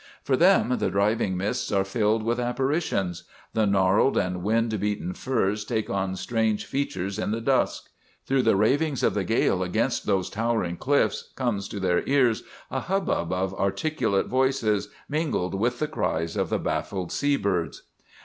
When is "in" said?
7.19-7.29